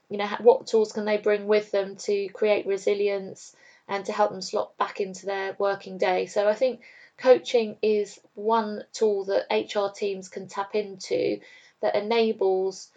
You 0.09 0.17
know, 0.17 0.27
what 0.39 0.67
tools 0.67 0.91
can 0.91 1.05
they 1.05 1.17
bring 1.17 1.47
with 1.47 1.71
them 1.71 1.95
to 1.97 2.27
create 2.29 2.67
resilience 2.67 3.55
and 3.87 4.05
to 4.05 4.11
help 4.11 4.31
them 4.31 4.41
slot 4.41 4.77
back 4.77 4.99
into 4.99 5.25
their 5.25 5.55
working 5.57 5.97
day? 5.97 6.25
So 6.27 6.47
I 6.47 6.53
think 6.53 6.81
coaching 7.17 7.77
is 7.81 8.19
one 8.33 8.83
tool 8.93 9.25
that 9.25 9.47
HR 9.51 9.91
teams 9.93 10.29
can 10.29 10.47
tap 10.47 10.75
into 10.75 11.39
that 11.81 11.95
enables 11.95 12.89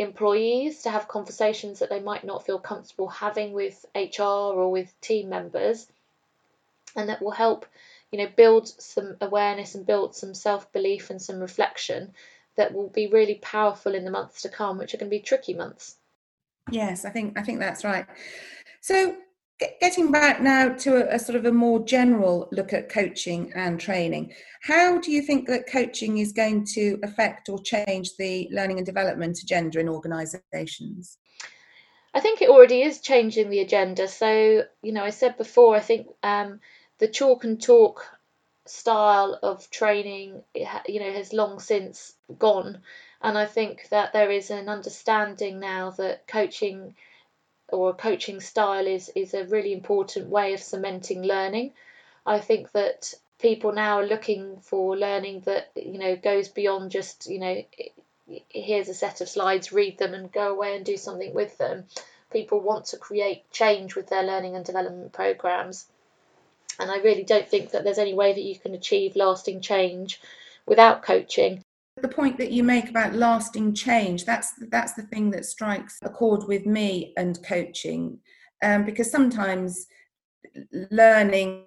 employees 0.00 0.82
to 0.82 0.90
have 0.90 1.08
conversations 1.08 1.78
that 1.78 1.90
they 1.90 2.00
might 2.00 2.24
not 2.24 2.44
feel 2.44 2.58
comfortable 2.58 3.08
having 3.08 3.52
with 3.52 3.84
HR 3.94 4.22
or 4.22 4.70
with 4.70 5.00
team 5.00 5.28
members, 5.28 5.86
and 6.96 7.08
that 7.08 7.22
will 7.22 7.30
help, 7.30 7.66
you 8.10 8.18
know, 8.18 8.28
build 8.34 8.68
some 8.68 9.16
awareness 9.20 9.74
and 9.74 9.86
build 9.86 10.14
some 10.14 10.34
self 10.34 10.72
belief 10.72 11.10
and 11.10 11.20
some 11.20 11.40
reflection 11.40 12.14
that 12.56 12.74
will 12.74 12.88
be 12.88 13.06
really 13.06 13.36
powerful 13.36 13.94
in 13.94 14.04
the 14.04 14.10
months 14.10 14.42
to 14.42 14.48
come, 14.48 14.78
which 14.78 14.94
are 14.94 14.98
going 14.98 15.10
to 15.10 15.16
be 15.16 15.22
tricky 15.22 15.54
months. 15.54 15.96
Yes, 16.70 17.04
I 17.04 17.10
think 17.10 17.38
I 17.38 17.42
think 17.42 17.58
that's 17.58 17.84
right. 17.84 18.06
So 18.80 19.16
getting 19.80 20.10
back 20.10 20.40
now 20.40 20.70
to 20.70 20.96
a, 20.96 21.16
a, 21.16 21.18
sort 21.18 21.36
of 21.36 21.44
a 21.44 21.52
more 21.52 21.84
general 21.84 22.48
look 22.52 22.72
at 22.72 22.88
coaching 22.88 23.52
and 23.54 23.78
training, 23.78 24.32
how 24.62 24.98
do 24.98 25.12
you 25.12 25.22
think 25.22 25.46
that 25.48 25.70
coaching 25.70 26.18
is 26.18 26.32
going 26.32 26.64
to 26.64 26.98
affect 27.02 27.48
or 27.48 27.58
change 27.62 28.16
the 28.18 28.48
learning 28.52 28.78
and 28.78 28.86
development 28.86 29.38
agenda 29.42 29.78
in 29.78 29.88
organisations? 29.88 31.18
I 32.12 32.20
think 32.20 32.42
it 32.42 32.48
already 32.48 32.82
is 32.82 33.00
changing 33.00 33.50
the 33.50 33.60
agenda. 33.60 34.08
So, 34.08 34.64
you 34.82 34.92
know, 34.92 35.04
I 35.04 35.10
said 35.10 35.36
before, 35.36 35.76
I 35.76 35.80
think 35.80 36.08
um, 36.22 36.60
the 36.98 37.08
chalk 37.08 37.44
and 37.44 37.60
talk 37.62 38.04
style 38.66 39.38
of 39.42 39.70
training, 39.70 40.42
you 40.54 41.00
know, 41.00 41.12
has 41.12 41.32
long 41.32 41.60
since 41.60 42.14
gone. 42.38 42.80
And 43.22 43.36
I 43.36 43.46
think 43.46 43.88
that 43.90 44.12
there 44.12 44.30
is 44.30 44.50
an 44.50 44.68
understanding 44.68 45.60
now 45.60 45.90
that 45.92 46.26
coaching 46.26 46.94
or 47.72 47.90
a 47.90 47.94
coaching 47.94 48.40
style 48.40 48.86
is 48.86 49.10
is 49.14 49.34
a 49.34 49.44
really 49.44 49.72
important 49.72 50.28
way 50.28 50.54
of 50.54 50.60
cementing 50.60 51.22
learning. 51.22 51.72
I 52.26 52.40
think 52.40 52.72
that 52.72 53.14
people 53.38 53.72
now 53.72 54.00
are 54.00 54.06
looking 54.06 54.58
for 54.60 54.96
learning 54.96 55.40
that 55.40 55.70
you 55.74 55.98
know 55.98 56.16
goes 56.16 56.48
beyond 56.48 56.90
just 56.90 57.28
you 57.28 57.38
know 57.38 57.64
here's 58.48 58.88
a 58.88 58.94
set 58.94 59.20
of 59.20 59.28
slides 59.28 59.72
read 59.72 59.98
them 59.98 60.14
and 60.14 60.30
go 60.30 60.52
away 60.52 60.76
and 60.76 60.84
do 60.84 60.96
something 60.96 61.34
with 61.34 61.56
them. 61.58 61.84
People 62.30 62.60
want 62.60 62.86
to 62.86 62.96
create 62.96 63.50
change 63.50 63.96
with 63.96 64.08
their 64.08 64.22
learning 64.22 64.54
and 64.54 64.64
development 64.64 65.12
programs. 65.12 65.86
And 66.78 66.90
i 66.90 66.98
really 66.98 67.24
don't 67.24 67.48
think 67.48 67.72
that 67.72 67.84
there's 67.84 67.98
any 67.98 68.14
way 68.14 68.32
that 68.32 68.40
you 68.40 68.58
can 68.58 68.74
achieve 68.74 69.16
lasting 69.16 69.60
change 69.60 70.20
without 70.66 71.02
coaching 71.02 71.64
the 71.96 72.08
point 72.08 72.38
that 72.38 72.52
you 72.52 72.62
make 72.62 72.88
about 72.88 73.14
lasting 73.14 73.74
change 73.74 74.24
that's 74.24 74.52
that's 74.70 74.94
the 74.94 75.02
thing 75.02 75.30
that 75.30 75.44
strikes 75.44 75.98
a 76.02 76.10
chord 76.10 76.44
with 76.46 76.66
me 76.66 77.12
and 77.16 77.42
coaching. 77.44 78.18
Um, 78.62 78.84
because 78.84 79.10
sometimes 79.10 79.86
learning 80.90 81.64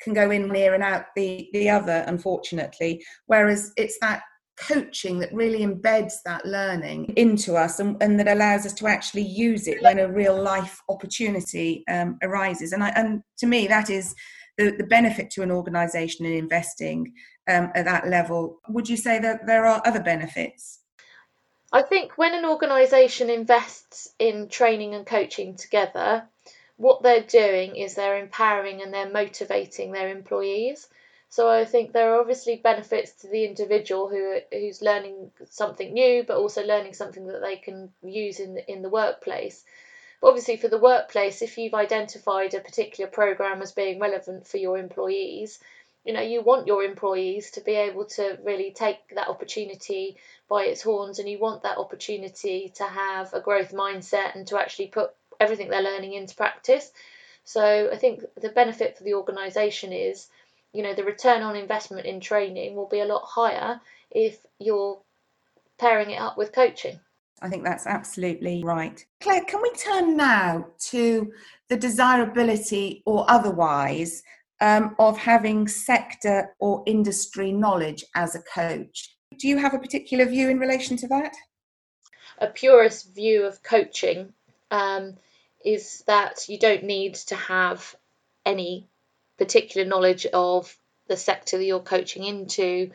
can 0.00 0.12
go 0.12 0.30
in 0.30 0.48
near 0.48 0.74
and 0.74 0.82
out 0.82 1.06
the 1.14 1.48
the 1.52 1.68
other 1.68 2.04
unfortunately. 2.06 3.04
Whereas 3.26 3.72
it's 3.76 3.98
that 4.00 4.22
coaching 4.58 5.18
that 5.18 5.34
really 5.34 5.66
embeds 5.66 6.14
that 6.24 6.46
learning 6.46 7.12
into 7.16 7.56
us 7.56 7.78
and, 7.78 8.02
and 8.02 8.18
that 8.18 8.28
allows 8.28 8.64
us 8.64 8.72
to 8.72 8.86
actually 8.86 9.22
use 9.22 9.68
it 9.68 9.82
when 9.82 9.98
a 9.98 10.10
real 10.10 10.40
life 10.40 10.80
opportunity 10.88 11.84
um, 11.90 12.16
arises. 12.22 12.72
And 12.72 12.82
I, 12.82 12.88
and 12.90 13.22
to 13.38 13.46
me 13.46 13.66
that 13.66 13.90
is 13.90 14.14
the, 14.56 14.70
the 14.70 14.84
benefit 14.84 15.30
to 15.32 15.42
an 15.42 15.50
organization 15.50 16.24
in 16.24 16.32
investing 16.32 17.12
um, 17.48 17.70
at 17.74 17.84
that 17.84 18.08
level. 18.08 18.60
Would 18.68 18.88
you 18.88 18.96
say 18.96 19.18
that 19.18 19.46
there 19.46 19.66
are 19.66 19.82
other 19.84 20.00
benefits? 20.00 20.80
I 21.72 21.82
think 21.82 22.16
when 22.16 22.34
an 22.34 22.44
organisation 22.44 23.28
invests 23.28 24.08
in 24.18 24.48
training 24.48 24.94
and 24.94 25.06
coaching 25.06 25.56
together, 25.56 26.24
what 26.76 27.02
they're 27.02 27.22
doing 27.22 27.76
is 27.76 27.94
they're 27.94 28.18
empowering 28.18 28.82
and 28.82 28.92
they're 28.92 29.10
motivating 29.10 29.92
their 29.92 30.08
employees. 30.08 30.88
So 31.28 31.48
I 31.48 31.64
think 31.64 31.92
there 31.92 32.14
are 32.14 32.20
obviously 32.20 32.56
benefits 32.56 33.12
to 33.22 33.28
the 33.28 33.44
individual 33.44 34.08
who 34.08 34.38
who's 34.52 34.80
learning 34.80 35.32
something 35.50 35.92
new, 35.92 36.22
but 36.22 36.36
also 36.36 36.64
learning 36.64 36.94
something 36.94 37.26
that 37.26 37.40
they 37.40 37.56
can 37.56 37.92
use 38.02 38.38
in 38.38 38.54
the, 38.54 38.70
in 38.70 38.82
the 38.82 38.88
workplace. 38.88 39.64
But 40.20 40.28
obviously, 40.28 40.56
for 40.56 40.68
the 40.68 40.78
workplace, 40.78 41.42
if 41.42 41.58
you've 41.58 41.74
identified 41.74 42.54
a 42.54 42.60
particular 42.60 43.10
program 43.10 43.60
as 43.60 43.72
being 43.72 43.98
relevant 43.98 44.46
for 44.46 44.56
your 44.58 44.78
employees, 44.78 45.58
you 46.06 46.12
know 46.12 46.20
you 46.20 46.40
want 46.40 46.66
your 46.66 46.84
employees 46.84 47.50
to 47.50 47.60
be 47.60 47.72
able 47.72 48.04
to 48.04 48.38
really 48.44 48.70
take 48.70 48.98
that 49.14 49.28
opportunity 49.28 50.16
by 50.48 50.64
its 50.64 50.82
horns 50.82 51.18
and 51.18 51.28
you 51.28 51.38
want 51.38 51.64
that 51.64 51.78
opportunity 51.78 52.72
to 52.76 52.84
have 52.84 53.34
a 53.34 53.40
growth 53.40 53.72
mindset 53.72 54.34
and 54.34 54.46
to 54.46 54.58
actually 54.58 54.86
put 54.86 55.10
everything 55.40 55.68
they're 55.68 55.82
learning 55.82 56.14
into 56.14 56.36
practice 56.36 56.92
so 57.44 57.90
i 57.92 57.96
think 57.96 58.22
the 58.40 58.48
benefit 58.48 58.96
for 58.96 59.04
the 59.04 59.14
organization 59.14 59.92
is 59.92 60.28
you 60.72 60.82
know 60.82 60.94
the 60.94 61.04
return 61.04 61.42
on 61.42 61.56
investment 61.56 62.06
in 62.06 62.20
training 62.20 62.76
will 62.76 62.88
be 62.88 63.00
a 63.00 63.04
lot 63.04 63.22
higher 63.24 63.80
if 64.10 64.38
you're 64.60 64.98
pairing 65.78 66.10
it 66.10 66.20
up 66.20 66.38
with 66.38 66.52
coaching 66.52 66.98
I 67.42 67.50
think 67.50 67.64
that's 67.64 67.86
absolutely 67.86 68.64
right. 68.64 69.04
Claire, 69.20 69.44
can 69.44 69.60
we 69.60 69.70
turn 69.72 70.16
now 70.16 70.68
to 70.88 71.30
the 71.68 71.76
desirability 71.76 73.02
or 73.04 73.30
otherwise 73.30 74.22
um, 74.60 74.94
of 74.98 75.18
having 75.18 75.68
sector 75.68 76.54
or 76.58 76.82
industry 76.86 77.52
knowledge 77.52 78.04
as 78.14 78.34
a 78.34 78.42
coach. 78.42 79.14
Do 79.38 79.48
you 79.48 79.58
have 79.58 79.74
a 79.74 79.78
particular 79.78 80.24
view 80.24 80.48
in 80.48 80.58
relation 80.58 80.96
to 80.98 81.08
that? 81.08 81.34
A 82.38 82.46
purist 82.46 83.14
view 83.14 83.44
of 83.44 83.62
coaching 83.62 84.32
um, 84.70 85.16
is 85.64 86.02
that 86.06 86.48
you 86.48 86.58
don't 86.58 86.84
need 86.84 87.14
to 87.14 87.36
have 87.36 87.94
any 88.44 88.88
particular 89.38 89.86
knowledge 89.86 90.26
of 90.26 90.76
the 91.08 91.16
sector 91.16 91.58
that 91.58 91.64
you're 91.64 91.80
coaching 91.80 92.24
into. 92.24 92.90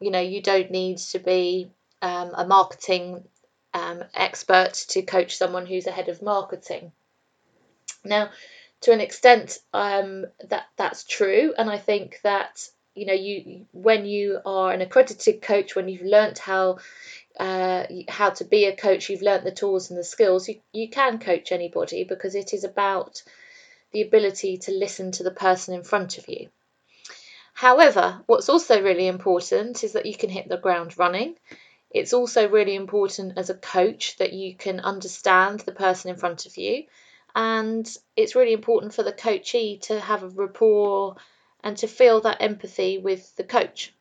You 0.00 0.10
know, 0.10 0.20
you 0.20 0.42
don't 0.42 0.70
need 0.70 0.98
to 0.98 1.18
be 1.18 1.70
um, 2.02 2.32
a 2.34 2.46
marketing 2.46 3.24
um, 3.74 4.02
expert 4.14 4.74
to 4.88 5.02
coach 5.02 5.36
someone 5.36 5.66
who's 5.66 5.86
a 5.86 5.92
head 5.92 6.08
of 6.08 6.22
marketing. 6.22 6.92
Now, 8.04 8.30
to 8.82 8.92
an 8.92 9.00
extent 9.00 9.58
um, 9.72 10.26
that 10.48 10.66
that's 10.76 11.04
true. 11.04 11.52
And 11.56 11.70
i 11.70 11.78
think 11.78 12.20
that 12.22 12.68
you 12.94 13.06
know 13.06 13.12
you 13.12 13.66
when 13.72 14.04
you 14.04 14.40
are 14.44 14.72
an 14.72 14.80
accredited 14.80 15.40
coach 15.42 15.76
when 15.76 15.88
you've 15.88 16.02
learnt 16.02 16.38
how 16.38 16.78
uh, 17.38 17.84
how 18.08 18.30
to 18.30 18.44
be 18.44 18.64
a 18.64 18.76
coach 18.76 19.08
you've 19.08 19.22
learnt 19.22 19.44
the 19.44 19.52
tools 19.52 19.90
and 19.90 19.98
the 19.98 20.04
skills 20.04 20.48
you, 20.48 20.60
you 20.72 20.88
can 20.88 21.18
coach 21.18 21.52
anybody 21.52 22.04
because 22.04 22.34
it 22.34 22.52
is 22.52 22.64
about 22.64 23.22
the 23.92 24.02
ability 24.02 24.58
to 24.58 24.72
listen 24.72 25.12
to 25.12 25.22
the 25.22 25.30
person 25.30 25.74
in 25.74 25.82
front 25.82 26.18
of 26.18 26.28
you. 26.28 26.48
However 27.54 28.20
what's 28.26 28.48
also 28.48 28.82
really 28.82 29.06
important 29.06 29.84
is 29.84 29.92
that 29.92 30.06
you 30.06 30.14
can 30.14 30.30
hit 30.30 30.48
the 30.48 30.58
ground 30.58 30.98
running. 30.98 31.36
It's 31.90 32.12
also 32.12 32.48
really 32.48 32.74
important 32.74 33.38
as 33.38 33.50
a 33.50 33.54
coach 33.54 34.16
that 34.18 34.32
you 34.32 34.54
can 34.54 34.80
understand 34.80 35.60
the 35.60 35.72
person 35.72 36.10
in 36.10 36.16
front 36.16 36.46
of 36.46 36.56
you 36.56 36.84
and 37.34 37.88
it's 38.16 38.34
really 38.34 38.52
important 38.52 38.94
for 38.94 39.02
the 39.02 39.12
coachee 39.12 39.78
to 39.78 40.00
have 40.00 40.22
a 40.22 40.28
rapport 40.28 41.16
and 41.62 41.76
to 41.78 41.86
feel 41.86 42.20
that 42.20 42.40
empathy 42.40 42.98
with 42.98 43.34
the 43.36 43.44
coach. 43.44 43.94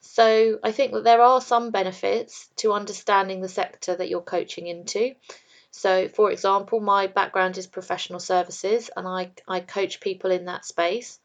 So 0.00 0.58
I 0.62 0.72
think 0.72 0.92
that 0.92 1.04
there 1.04 1.22
are 1.22 1.40
some 1.40 1.70
benefits 1.70 2.48
to 2.56 2.72
understanding 2.72 3.40
the 3.40 3.48
sector 3.48 3.96
that 3.96 4.08
you're 4.08 4.20
coaching 4.20 4.66
into. 4.66 5.14
So, 5.70 6.08
for 6.08 6.30
example, 6.30 6.78
my 6.78 7.06
background 7.08 7.58
is 7.58 7.66
professional 7.66 8.20
services 8.20 8.90
and 8.96 9.08
I, 9.08 9.32
I 9.48 9.60
coach 9.60 10.00
people 10.00 10.30
in 10.30 10.44
that 10.44 10.64
space. 10.64 11.18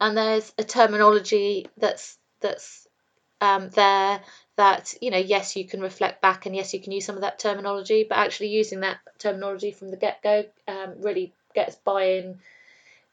And 0.00 0.16
there's 0.16 0.52
a 0.58 0.64
terminology 0.64 1.68
that's 1.76 2.18
that's 2.40 2.86
um, 3.40 3.70
there 3.70 4.22
that 4.56 4.94
you 5.00 5.10
know 5.10 5.18
yes 5.18 5.56
you 5.56 5.66
can 5.66 5.80
reflect 5.80 6.20
back 6.20 6.46
and 6.46 6.56
yes 6.56 6.72
you 6.72 6.80
can 6.80 6.92
use 6.92 7.04
some 7.04 7.14
of 7.16 7.20
that 7.22 7.38
terminology 7.38 8.04
but 8.08 8.18
actually 8.18 8.48
using 8.48 8.80
that 8.80 8.98
terminology 9.18 9.70
from 9.70 9.90
the 9.90 9.96
get-go 9.96 10.44
um, 10.66 10.94
really 11.00 11.32
gets 11.54 11.76
buy-in 11.76 12.38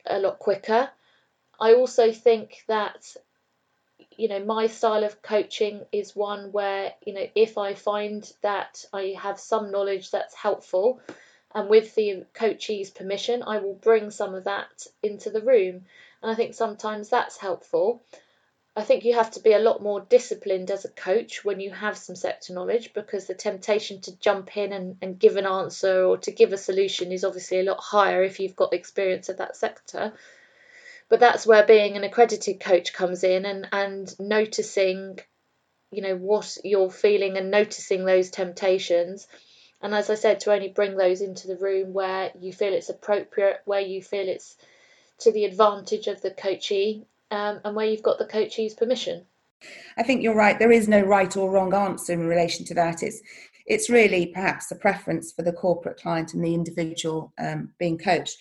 a 0.05 0.19
lot 0.19 0.39
quicker. 0.39 0.89
I 1.59 1.73
also 1.75 2.11
think 2.11 2.63
that 2.67 3.15
you 4.17 4.27
know 4.27 4.43
my 4.43 4.67
style 4.67 5.03
of 5.03 5.21
coaching 5.21 5.81
is 5.91 6.15
one 6.15 6.51
where 6.51 6.93
you 7.05 7.13
know 7.13 7.25
if 7.35 7.57
i 7.57 7.73
find 7.73 8.31
that 8.41 8.85
i 8.93 9.15
have 9.19 9.39
some 9.39 9.71
knowledge 9.71 10.11
that's 10.11 10.35
helpful 10.35 10.99
and 11.55 11.69
with 11.69 11.95
the 11.95 12.25
coachee's 12.33 12.89
permission 12.89 13.43
i 13.43 13.57
will 13.59 13.73
bring 13.73 14.11
some 14.11 14.35
of 14.35 14.43
that 14.45 14.87
into 15.01 15.29
the 15.29 15.41
room. 15.41 15.85
And 16.21 16.31
i 16.31 16.35
think 16.35 16.53
sometimes 16.53 17.09
that's 17.09 17.37
helpful 17.37 18.03
I 18.75 18.83
think 18.83 19.05
you 19.05 19.13
have 19.13 19.29
to 19.31 19.39
be 19.39 19.53
a 19.53 19.59
lot 19.59 19.83
more 19.83 20.01
disciplined 20.01 20.71
as 20.71 20.83
a 20.83 20.89
coach 20.89 21.45
when 21.45 21.59
you 21.59 21.69
have 21.69 21.95
some 21.95 22.15
sector 22.15 22.53
knowledge 22.53 22.91
because 22.93 23.27
the 23.27 23.35
temptation 23.35 24.01
to 24.01 24.17
jump 24.17 24.57
in 24.57 24.73
and, 24.73 24.97
and 24.99 25.19
give 25.19 25.37
an 25.37 25.45
answer 25.45 26.05
or 26.05 26.17
to 26.19 26.31
give 26.31 26.53
a 26.53 26.57
solution 26.57 27.11
is 27.11 27.23
obviously 27.23 27.59
a 27.59 27.63
lot 27.63 27.79
higher 27.79 28.23
if 28.23 28.39
you've 28.39 28.55
got 28.55 28.73
experience 28.73 29.29
of 29.29 29.37
that 29.37 29.55
sector. 29.55 30.13
But 31.07 31.19
that's 31.19 31.45
where 31.45 31.63
being 31.63 31.97
an 31.97 32.03
accredited 32.03 32.59
coach 32.59 32.93
comes 32.93 33.23
in 33.23 33.45
and, 33.45 33.67
and 33.71 34.19
noticing, 34.19 35.19
you 35.91 36.01
know, 36.01 36.15
what 36.15 36.57
you're 36.63 36.89
feeling 36.89 37.37
and 37.37 37.51
noticing 37.51 38.05
those 38.05 38.31
temptations. 38.31 39.27
And 39.83 39.93
as 39.93 40.09
I 40.09 40.15
said, 40.15 40.39
to 40.41 40.51
only 40.51 40.69
bring 40.69 40.97
those 40.97 41.21
into 41.21 41.47
the 41.47 41.57
room 41.57 41.93
where 41.93 42.31
you 42.39 42.51
feel 42.51 42.73
it's 42.73 42.89
appropriate, 42.89 43.61
where 43.65 43.81
you 43.81 44.01
feel 44.01 44.27
it's 44.27 44.55
to 45.19 45.31
the 45.31 45.45
advantage 45.45 46.07
of 46.07 46.21
the 46.21 46.31
coachee 46.31 47.05
um, 47.33 47.59
and 47.65 47.75
where 47.75 47.87
you've 47.87 48.03
got 48.03 48.19
the 48.19 48.25
coachee's 48.25 48.75
permission. 48.75 49.25
I 49.97 50.03
think 50.03 50.21
you're 50.21 50.35
right. 50.35 50.59
There 50.59 50.71
is 50.71 50.87
no 50.87 51.01
right 51.01 51.35
or 51.35 51.49
wrong 51.49 51.73
answer 51.73 52.13
in 52.13 52.27
relation 52.27 52.65
to 52.67 52.73
that. 52.75 53.01
It's 53.01 53.21
it's 53.65 53.89
really 53.89 54.27
perhaps 54.27 54.71
a 54.71 54.75
preference 54.75 55.31
for 55.31 55.41
the 55.41 55.53
corporate 55.53 55.97
client 55.97 56.33
and 56.33 56.43
the 56.43 56.53
individual 56.53 57.33
um, 57.39 57.69
being 57.79 57.97
coached. 57.97 58.37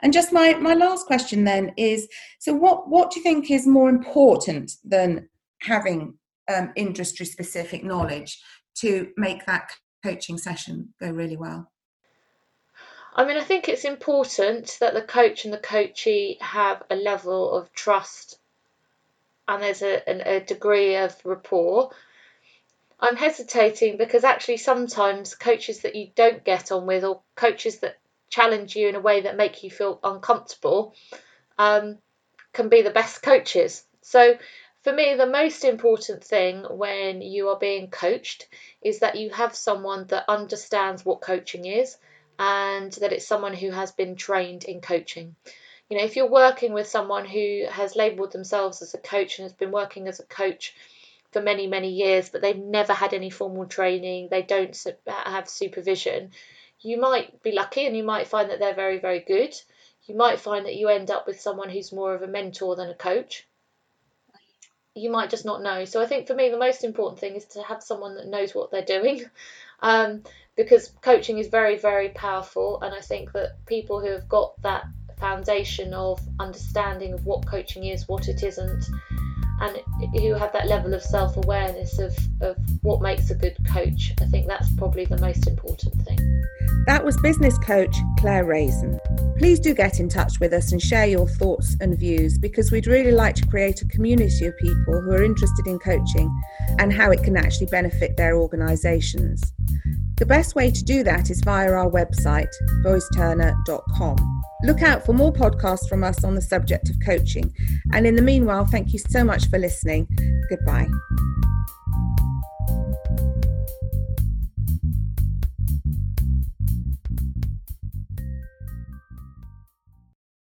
And 0.00 0.12
just 0.12 0.32
my 0.32 0.54
my 0.54 0.74
last 0.74 1.06
question 1.06 1.44
then 1.44 1.72
is: 1.76 2.08
so 2.38 2.54
what 2.54 2.88
what 2.88 3.10
do 3.10 3.20
you 3.20 3.24
think 3.24 3.50
is 3.50 3.66
more 3.66 3.90
important 3.90 4.72
than 4.84 5.28
having 5.60 6.14
um, 6.48 6.72
industry 6.76 7.26
specific 7.26 7.84
knowledge 7.84 8.40
to 8.76 9.08
make 9.16 9.44
that 9.46 9.70
coaching 10.02 10.38
session 10.38 10.94
go 11.00 11.10
really 11.10 11.36
well? 11.36 11.70
I 13.12 13.24
mean, 13.24 13.36
I 13.36 13.42
think 13.42 13.68
it's 13.68 13.84
important 13.84 14.76
that 14.80 14.94
the 14.94 15.02
coach 15.02 15.44
and 15.44 15.52
the 15.52 15.58
coachee 15.58 16.38
have 16.40 16.82
a 16.88 16.94
level 16.94 17.52
of 17.52 17.72
trust 17.72 18.38
and 19.48 19.62
there's 19.62 19.82
a, 19.82 20.02
a 20.36 20.40
degree 20.40 20.94
of 20.94 21.16
rapport. 21.24 21.90
I'm 23.00 23.16
hesitating 23.16 23.96
because 23.96 24.22
actually 24.22 24.58
sometimes 24.58 25.34
coaches 25.34 25.80
that 25.80 25.96
you 25.96 26.10
don't 26.14 26.44
get 26.44 26.70
on 26.70 26.86
with 26.86 27.02
or 27.04 27.22
coaches 27.34 27.80
that 27.80 27.98
challenge 28.28 28.76
you 28.76 28.88
in 28.88 28.94
a 28.94 29.00
way 29.00 29.22
that 29.22 29.36
make 29.36 29.64
you 29.64 29.70
feel 29.70 29.98
uncomfortable 30.04 30.94
um, 31.58 31.98
can 32.52 32.68
be 32.68 32.82
the 32.82 32.90
best 32.90 33.22
coaches. 33.22 33.84
So 34.02 34.38
for 34.82 34.92
me, 34.92 35.14
the 35.14 35.26
most 35.26 35.64
important 35.64 36.22
thing 36.22 36.62
when 36.62 37.22
you 37.22 37.48
are 37.48 37.58
being 37.58 37.90
coached 37.90 38.46
is 38.82 39.00
that 39.00 39.16
you 39.16 39.30
have 39.30 39.56
someone 39.56 40.06
that 40.06 40.26
understands 40.28 41.04
what 41.04 41.20
coaching 41.20 41.64
is 41.64 41.96
and 42.40 42.90
that 42.94 43.12
it's 43.12 43.26
someone 43.26 43.52
who 43.52 43.70
has 43.70 43.92
been 43.92 44.16
trained 44.16 44.64
in 44.64 44.80
coaching. 44.80 45.36
You 45.90 45.98
know, 45.98 46.04
if 46.04 46.16
you're 46.16 46.30
working 46.30 46.72
with 46.72 46.86
someone 46.86 47.26
who 47.26 47.66
has 47.70 47.96
labelled 47.96 48.32
themselves 48.32 48.80
as 48.80 48.94
a 48.94 48.98
coach 48.98 49.38
and 49.38 49.44
has 49.44 49.52
been 49.52 49.70
working 49.70 50.08
as 50.08 50.20
a 50.20 50.24
coach 50.24 50.74
for 51.32 51.42
many, 51.42 51.66
many 51.66 51.90
years, 51.90 52.30
but 52.30 52.40
they've 52.40 52.56
never 52.56 52.94
had 52.94 53.12
any 53.12 53.28
formal 53.28 53.66
training, 53.66 54.28
they 54.30 54.40
don't 54.40 54.74
have 55.06 55.50
supervision, 55.50 56.30
you 56.80 56.98
might 56.98 57.42
be 57.42 57.52
lucky 57.52 57.86
and 57.86 57.94
you 57.94 58.04
might 58.04 58.26
find 58.26 58.48
that 58.48 58.58
they're 58.58 58.74
very, 58.74 58.98
very 58.98 59.20
good. 59.20 59.54
You 60.04 60.16
might 60.16 60.40
find 60.40 60.64
that 60.64 60.76
you 60.76 60.88
end 60.88 61.10
up 61.10 61.26
with 61.26 61.42
someone 61.42 61.68
who's 61.68 61.92
more 61.92 62.14
of 62.14 62.22
a 62.22 62.26
mentor 62.26 62.74
than 62.74 62.88
a 62.88 62.94
coach. 62.94 63.46
You 64.94 65.10
might 65.10 65.28
just 65.28 65.44
not 65.44 65.62
know. 65.62 65.84
So 65.84 66.00
I 66.00 66.06
think 66.06 66.26
for 66.26 66.34
me, 66.34 66.48
the 66.48 66.56
most 66.56 66.84
important 66.84 67.20
thing 67.20 67.36
is 67.36 67.44
to 67.48 67.62
have 67.62 67.82
someone 67.82 68.14
that 68.14 68.28
knows 68.28 68.54
what 68.54 68.70
they're 68.70 68.82
doing. 68.82 69.24
Um, 69.82 70.24
because 70.62 70.92
coaching 71.00 71.38
is 71.38 71.48
very, 71.48 71.78
very 71.78 72.10
powerful. 72.10 72.82
And 72.82 72.94
I 72.94 73.00
think 73.00 73.32
that 73.32 73.64
people 73.64 73.98
who 73.98 74.10
have 74.10 74.28
got 74.28 74.60
that 74.60 74.84
foundation 75.18 75.94
of 75.94 76.20
understanding 76.38 77.14
of 77.14 77.24
what 77.24 77.46
coaching 77.46 77.84
is, 77.84 78.06
what 78.08 78.28
it 78.28 78.42
isn't, 78.42 78.84
and 79.62 79.78
who 80.14 80.34
have 80.34 80.52
that 80.52 80.66
level 80.66 80.92
of 80.92 81.02
self 81.02 81.38
awareness 81.38 81.98
of, 81.98 82.14
of 82.42 82.58
what 82.82 83.00
makes 83.00 83.30
a 83.30 83.34
good 83.34 83.56
coach, 83.72 84.12
I 84.20 84.26
think 84.26 84.48
that's 84.48 84.70
probably 84.74 85.06
the 85.06 85.18
most 85.18 85.46
important 85.46 85.94
thing. 86.02 86.18
That 86.86 87.04
was 87.04 87.16
business 87.18 87.56
coach 87.58 87.96
Claire 88.18 88.44
Raisin. 88.44 89.00
Please 89.38 89.60
do 89.60 89.74
get 89.74 89.98
in 89.98 90.10
touch 90.10 90.40
with 90.40 90.52
us 90.52 90.72
and 90.72 90.80
share 90.80 91.06
your 91.06 91.26
thoughts 91.26 91.74
and 91.80 91.98
views 91.98 92.36
because 92.36 92.70
we'd 92.70 92.86
really 92.86 93.12
like 93.12 93.34
to 93.36 93.46
create 93.46 93.80
a 93.80 93.86
community 93.86 94.44
of 94.44 94.56
people 94.58 95.00
who 95.00 95.12
are 95.12 95.22
interested 95.22 95.66
in 95.66 95.78
coaching 95.78 96.30
and 96.78 96.92
how 96.92 97.10
it 97.10 97.22
can 97.22 97.36
actually 97.36 97.66
benefit 97.66 98.18
their 98.18 98.36
organisations. 98.36 99.54
The 100.20 100.26
best 100.26 100.54
way 100.54 100.70
to 100.70 100.84
do 100.84 101.02
that 101.04 101.30
is 101.30 101.40
via 101.40 101.72
our 101.72 101.90
website, 101.90 102.52
boyesturner.com. 102.84 104.42
Look 104.64 104.82
out 104.82 105.06
for 105.06 105.14
more 105.14 105.32
podcasts 105.32 105.88
from 105.88 106.04
us 106.04 106.24
on 106.24 106.34
the 106.34 106.42
subject 106.42 106.90
of 106.90 106.96
coaching. 107.02 107.54
And 107.94 108.06
in 108.06 108.16
the 108.16 108.22
meanwhile, 108.22 108.66
thank 108.66 108.92
you 108.92 108.98
so 108.98 109.24
much 109.24 109.48
for 109.48 109.58
listening. 109.58 110.06
Goodbye. 110.50 110.88